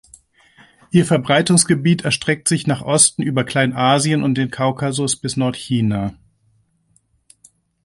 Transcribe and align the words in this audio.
Ihr 0.89 1.05
Verbreitungsgebiet 1.05 2.05
erstreckt 2.05 2.47
sich 2.47 2.65
nach 2.65 2.81
Osten 2.81 3.21
über 3.21 3.43
Kleinasien 3.43 4.23
und 4.23 4.33
den 4.33 4.49
Kaukasus 4.49 5.15
bis 5.15 5.37
Nordchina. 5.37 6.15